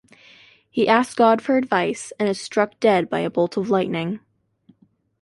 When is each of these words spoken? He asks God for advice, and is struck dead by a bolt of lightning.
He 0.67 0.87
asks 0.87 1.13
God 1.13 1.43
for 1.43 1.57
advice, 1.57 2.11
and 2.19 2.27
is 2.27 2.41
struck 2.41 2.79
dead 2.79 3.07
by 3.07 3.19
a 3.19 3.29
bolt 3.29 3.55
of 3.55 3.69
lightning. 3.69 4.19